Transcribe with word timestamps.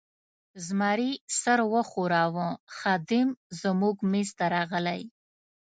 زمري 0.65 1.11
سر 1.41 1.59
و 1.71 1.73
ښوراوه، 1.89 2.47
خادم 2.77 3.29
زموږ 3.61 3.95
مېز 4.11 4.29
ته 4.37 4.45
راغلی. 4.55 5.01